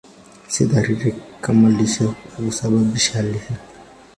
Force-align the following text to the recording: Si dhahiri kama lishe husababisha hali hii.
Si 0.51 0.61
dhahiri 0.69 1.11
kama 1.43 1.67
lishe 1.77 2.03
husababisha 2.35 3.13
hali 3.17 3.33
hii. 3.45 3.55